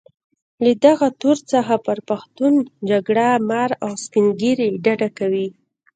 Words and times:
له 0.63 0.71
دغه 0.85 1.07
تور 1.21 1.37
څخه 1.51 1.73
هر 1.87 1.99
پښتون 2.09 2.53
جرګه 2.89 3.29
مار 3.49 3.71
او 3.85 3.91
سپين 4.03 4.25
ږيري 4.39 4.69
ډډه 4.85 5.09
کوي. 5.17 5.47